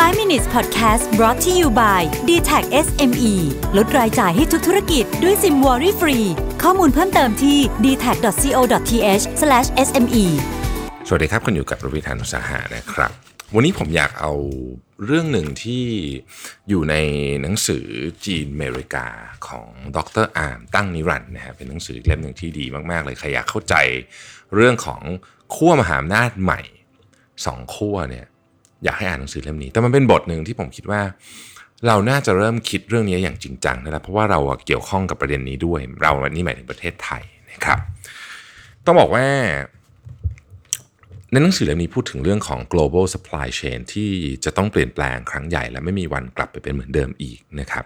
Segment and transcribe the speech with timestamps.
[0.00, 3.34] 5 minutes podcast brought to you by d t a c SME
[3.76, 6.18] ลดรายจ่ายให้ทุกธุรกิจด้วยซิมวอรี่ฟรี
[6.62, 9.24] ข้อมูลเพิ่มเติมที่ d t a c c o t h
[9.86, 10.24] s m e
[11.06, 13.12] สวัสดีครับคุณอยู่กับรวิธานุสาหะนะครับ
[13.54, 14.32] วันนี้ผมอยากเอา
[15.04, 15.84] เรื่องหนึ่งที่
[16.68, 16.94] อยู่ใน
[17.42, 17.86] หนังสือ
[18.26, 19.06] จีนอเมริกา
[19.48, 23.74] ของดรอาร์มตั้งนิรันด์นะฮะเป็นหนังสือเล่มหนึ่งที่ดีมากๆเลยใครอยากเข้าใจ
[24.54, 25.02] เรื่องของ
[25.54, 26.60] ขั้วมหาอำนาจใหม่
[27.46, 28.26] สองขั้วเนี่ย
[28.84, 31.00] อยากให้อ่านหนังสือเล่มนี้ แต่มันเป็นบทหนึ่งที่ผมคิดว่า
[31.86, 37.22] เราน่าจะเริ่มคิดเรื่องนี้อย่างจริงจังนะครับเพราะว่าเราเกี่ยวข้องกับประเด็นนี้ด้วย เราวันนี้หมายถึงประเทศไทย
[37.52, 37.78] นะครับ
[38.84, 39.26] ต้องบอกว่า
[41.32, 44.10] ในหนังสือเล่มนี้พูดถึงเรื่องของ global supply chain ที่
[44.44, 47.84] จะต้องเปลี่ยนแปลงครั้งใหญ่ และไม่มีวันกลับไปเป็นเหมือนเดิมอีกนะครับ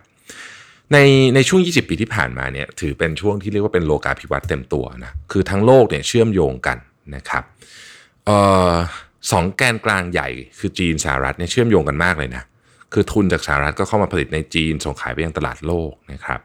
[0.92, 0.98] ใน
[1.34, 6.78] ในช่วง 20 ปีที่ผ่านมาเนี่ยถือเป็นช่วงที่เรียกว่าเป็นโลกาภิวัตน์เต็มตัวนะคือทั้งโลกเนี่ยเชื่อมโยงกัน
[7.16, 7.44] นะครับ
[8.26, 8.38] เอ่
[8.70, 8.74] อ
[9.32, 10.28] สองแกนกลางใหญ่
[10.58, 12.42] คือจีนสหรัฐเนี่ยเชื่อมโยงกันมากเลยนะ
[12.92, 16.40] คือทุนจากสหรัฐก็เข้ามาผลิตในจีนส่งขายไปยังตลาดโลกนะครับ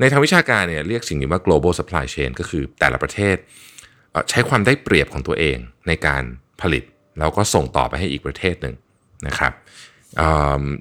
[0.00, 3.36] ในทางวิชาการเนี่ยเรียกสิ่งนี้ว่า global supply chain ก็คือแต่ละประเทศ
[4.30, 6.22] ใช้ความได้เปรียบของตัวเองในการ
[6.62, 6.84] ผลิต
[7.18, 8.74] แล้วก็ส่งต่อไปให้อีกประเทศหนึ่ง
[9.26, 9.52] นะครับ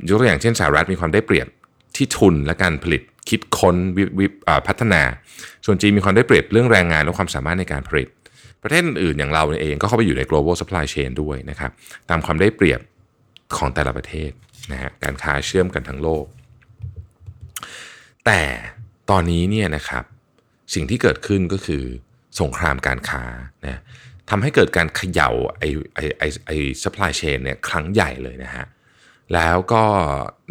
[0.10, 1.48] ยกตัวอย่างเช่นสหรัฐมีความได้เปรียบ
[1.96, 3.76] ที่ทุนและการผลิตคิดค้น
[4.20, 4.26] วิ
[4.68, 5.02] พัฒนา
[5.66, 8.08] ส่วนจีนมีความได้เปรียบเรื่องแรงงานและความสามารถในการผลิต
[8.66, 11.72] ประเทศอื่นๆอย่างเราเองก็เข้าไปอยู่ใน global supply chain ด้วยนะครับ
[12.10, 12.82] ตามความได้เปรียบ
[13.58, 14.32] ของแต่ละประเทศ
[14.72, 16.26] นะฮะการค้าเชื่อมกันทั้งโลก
[18.26, 18.42] แต่
[19.10, 20.04] ตอนนี้เนี่ยนะครับ
[20.74, 21.84] สิ่งที่เกิดขึ้นก็คือ
[22.42, 23.24] สงครามการค้า
[23.66, 23.80] นะ
[24.30, 28.66] ทำให้เกิดการเขย่าไอ้ไอ้ไอ้ไอ้ supply chain เนี่ยครั้งใหญ่เลยนะฮะ
[29.34, 29.84] แล้วก็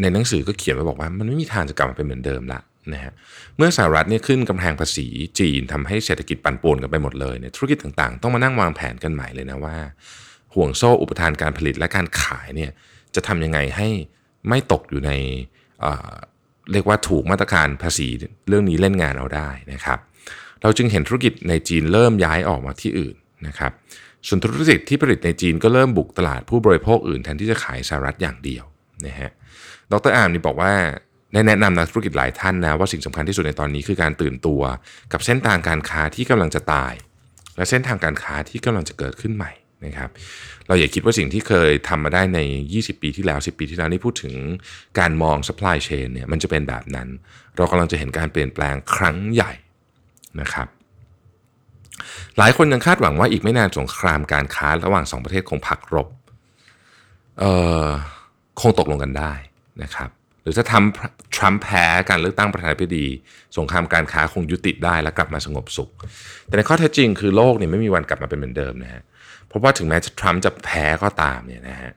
[0.01, 2.61] ในหนังสือก็เขียนไว้บอกว่ามันไม่มีทางจะกลับมาเป็นเหมือนเดิมละ
[2.93, 3.13] นะฮะ
[3.57, 5.07] เมื่อสหรัฐเนี่ยขึ้นกำแพงภาษี
[5.39, 9.77] จีนทำให้เศรษฐกิจปั่นป่วนกันไปหมดเลยเนี่ยธุรกิจต่างๆ ต้องมานั่งวางแผนกันใหม่เลยนะว่า
[10.55, 12.71] ห่วงโซ่อุปทานการผลิตและการขายเนี่ย
[13.15, 13.89] จะทำยังไงให้
[14.49, 15.11] ไม่ตกอยู่ใน
[16.73, 18.09] เรียกว่าถูกมาตรการภาษี
[18.49, 19.99] เรื่องนี้เล่นงานเอาได้นะครับ
[20.63, 23.73] เราจึงเห็นธุรกิจในจีนเริ่มย้ายออกมาที่อื่นนะครับ
[24.27, 28.65] ส่วนธุรกิจที่ผลิตในจีนก็เริ่มบุกตลาดผู้บริโภคอื่นแทนที่จะขายสหรัฐอย่างเดียว
[29.07, 29.31] นะฮะ
[29.93, 30.73] ดรอาร์มนี่บอกว่า
[31.35, 34.63] ได้แนะนำนักธุรกิจหลายท่านนะว่าสิ่งสำคัญที่สุดในตอนนี้คือการตื่นตัว
[35.13, 36.93] กับเส้นทางการค้าที่กำลังจะตาย
[37.57, 39.53] และเส้นทางการค้าที่กำลังจะเกิดขึ้นใหม่
[39.85, 40.11] นะครับ
[40.67, 42.39] เราอย่าคิดว่าสิ่งที่เคยทำมาได้ใน
[42.73, 44.35] 20 ปีที่แล้ว 10 ปีที่แล้วนี่พูดถึง
[44.99, 47.09] การมอง supply chain เนี่ยมันจะเป็นแบบนั้น
[47.57, 49.53] เรากำลังจะเห็นการเปลี่ยนแปลงครั้งใหญ่
[50.41, 50.69] นะครับ
[52.39, 56.09] หลายคนยังคาดหวังว่าอีกไม่นานสงครามการค้าระหว่างสองประเทศคงพักรบ
[58.61, 59.33] คงตกลงกันได้
[59.83, 60.11] นะครับ
[60.45, 63.07] หรือถ้าทำทรัมป์แพ้การเลือกตั้งประธานาธิบดี
[63.57, 65.91] สงครามการค้าคงยุติได้และกลับมาสงบสุข
[66.47, 69.03] แต่ในข้อเท็จจริงคือโลกเนี่ยไม่มีวันกลับมาเป็นเหมือนเดิมนะฮะ
[69.47, 71.93] เพราะว่าถึงแม้ทรัมป์จะแพ้ก็ตามเนี่ยนะฮะ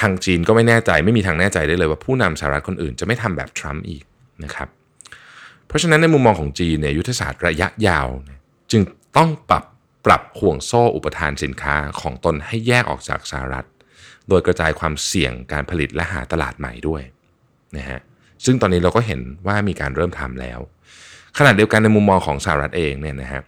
[0.00, 4.02] ทางจีนก็ไม่แน่ใจไม่มีทางแน่ใจได้เลยว่าผู้นำสหรัฐคนอื่นจะไม่ทำแบบทรัมป์อีก
[4.44, 4.68] นะครับ
[5.66, 8.08] เพราะฉะนั้นในมุมมองของจีนเนี่ยยุทธศาสตร์ระยะยาว
[8.72, 8.82] จึง
[9.16, 9.64] ต้องปรับ
[10.06, 13.66] ปรับห่วงโซ่อุปทานสินค้าของตนให้แยกออกจากสหรัฐ
[14.28, 17.02] โดยกระจายความเสี่ยงการผลิตและหาตลาดใหม่ด้วย
[17.76, 18.00] นะฮะ
[18.44, 20.58] ซึ่งตอนนี้เราก็เห็นว่ามีการเริ่มทำแล้ว
[21.38, 23.40] ขณะเดียวกันในมุมมองของสหรัฐเองเนี่ยนะฮะ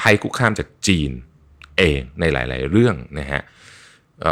[0.00, 1.10] ภัยคุกคามจากจีน
[1.78, 3.40] เองในหลาย ๆ เรื่องนะฮะ
[4.22, 4.24] เ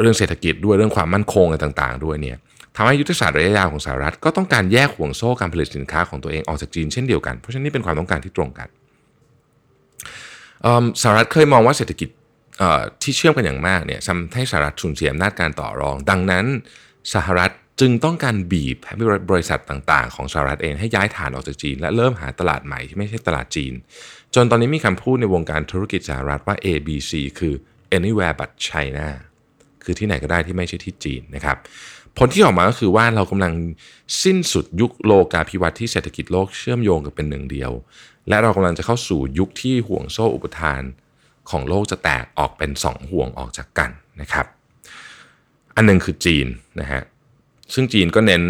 [0.00, 2.36] เรื่องเศรษฐกิจด้วยเรื่องความมั่นคงอะไรต่าง ๆ ด้วยเนี่ย
[2.76, 8.68] ทำให้ยุทธศาสตร์ระยะยาวของสหรัฐก็ต้องการแยกห่วงโซ่การผลิตสินค้าของตัวเองออกจากจีนเช่นเดียวกัน เพราะฉะนั้นนี่เป็นความต้องการที่ตรงกัน
[11.02, 12.08] สหรัฐเคยมองว่าเศรษฐกิจ
[13.02, 16.44] ที่เชื่อมกันอย่างมากเนี่ยทำให้สหรัฐสูญเสียอำนาจการต่อรอง ดังนั้น
[17.14, 17.50] สหรัฐ
[17.80, 18.94] จึงต้องการบีบให้
[19.30, 23.72] บริษัทต่างๆ ของสหรัฐเองให้ย้ายฐานออกจากจีน และเริ่มหาตลาดใหม่ที่ไม่ใช่ตลาดจีน
[24.34, 27.54] จนตอนนี้มีคำพูดในวงการธุรกิจสหรัฐว่า ABC คือ
[27.96, 29.08] anywhere but China
[29.84, 31.56] คือที่ไหนก็ได้ที่ไม่ใช่ที่จีนนะครับ
[32.18, 33.52] ผลที่ออกมาก็คือว่าเรากำลัง
[34.22, 37.72] สิ้นสุดยุคโลกาภิวัตน์ที่เศรษฐกิจโลกเชื่อมโยงกันเป็นหนึ่งเดียว
[38.28, 40.82] และเรากำลังจะเข้าสู่ยุคที่ห่วงโซ่อุปทาน
[41.50, 44.46] ของโลกจะแตกออกเป็น 2 ห่วงออกจากกันนะครับ
[45.76, 46.46] อันนึงคือจีน
[46.80, 47.02] นะฮะ
[47.74, 48.42] ซึ่งจีนก็เน้น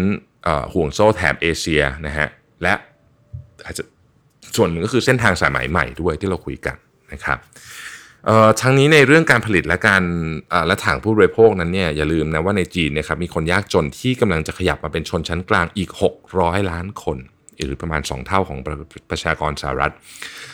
[0.73, 2.27] ห่วงโซ่แถบเอเชียนะฮะ
[2.63, 2.73] และ
[3.65, 3.83] อาจจะ
[4.55, 6.75] ส่วนหนึ่งก็คือเส้นทางสายไหมใหม่ด้วยที่เราคุยกัน
[7.13, 7.39] นะครับ
[8.61, 10.03] ทั้งนี้ในเรื่องการผลิตและการ
[10.67, 15.89] และถางผู้บริโภคนั้นเนี่ยอย่าลืมนะว่าในจีนนี่ยครับมีคนยากจนที่กำลังจะขยับมาเป็นชนชั้นกลางอีก
[16.29, 17.17] 600 ล้านคน
[17.67, 18.59] หรือประมาณ 2 เท่าของ
[19.11, 19.93] ประชากรสหรัฐ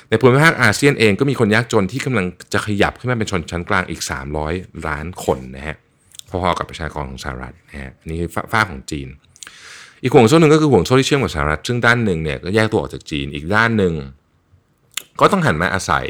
[0.10, 4.02] ในภูมิภาคอาเซียนเองก็มีคนยากจนที่กำลังจะขยับขึ้นมาเป็นชนชั้นกลางอีก
[4.44, 5.78] 300 ล้านคนนะฮะ
[6.32, 8.20] พอๆกับประชากรของสหรัฐนะฮะนี่
[8.52, 9.08] ฝ้าของจีน
[10.02, 13.94] อีกห่วงโซ่หนึ่งก็คือห่วงโซ่ที่เชื่อมกับสหรัฐ ซึ่งด้านหนึ่งเนี่ยก็แยกตัวออกจากจีนอีกด้านหนึ่ง
[15.20, 16.08] ก็ต้องหันมาอาศัย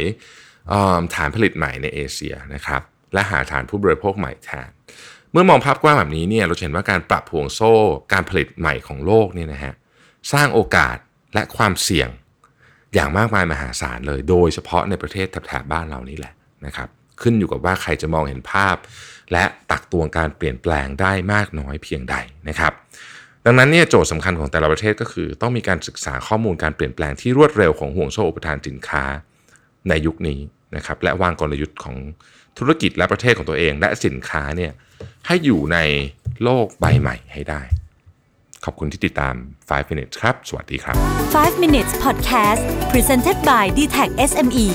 [1.16, 2.82] ฐานผลิตใหม่ในเอเชียนะครับ
[3.14, 4.70] และหาฐานผู้บริโภคใหม่แทน
[5.32, 7.74] เมื่อมองภาพกว้างแบบนี้เนี่ยเราเห็นว่าการปรับห่วงโซ่
[8.14, 9.74] การผลิตใหม่ของโลกเนี่ยนะฮะ
[10.34, 10.98] สร้างโอกาส
[11.34, 12.10] และความเสี่ยง
[12.94, 16.34] อย่างมากมายมหาศาลเลย โดยเฉพาะในประเทศแถบๆบ้านเรานี่แหละ
[16.66, 16.90] นะครับ
[17.22, 18.76] ขึ้นอยู่กับว่าใครจะมองเห็นภาพ
[19.32, 22.16] และตักตวงการเปลี่ยนแปลงได้มากน้อยเพียงใด
[22.50, 22.74] นะครับ
[23.46, 29.04] ดังนั้นเนี่ยโจทย์สำคัญของแต่ละประเทศก็คือ ต้องมีการศึกษาข้อมูลการเปลี่ยนแปลงที่รวดเร็วของห่วงโซ่อุปทานสินค้า
[29.90, 30.40] ในยุคนี้
[30.76, 31.98] นะครับและวางกลยุทธ์ของ
[32.58, 34.72] ธุรกิจและประเทศของตัวเอง และสินค้าเนี่ย
[35.28, 35.78] ให้อยู่ใน
[36.44, 37.62] โลกใบใหม่ให้ได้
[38.66, 39.36] ขอบคุณที่ติดตาม
[39.68, 40.96] 5 minutes ครับ สวัสดีครับ
[41.34, 44.68] 5 minutes podcast presented by d t e c h SME